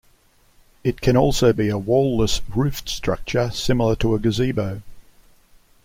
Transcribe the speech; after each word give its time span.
It 0.83 0.99
can 0.99 1.15
also 1.15 1.53
be 1.53 1.69
a 1.69 1.77
wall-less, 1.77 2.41
roofed 2.55 2.89
structure, 2.89 3.51
similar 3.51 3.95
to 3.97 4.15
a 4.15 4.19
gazebo. 4.19 4.81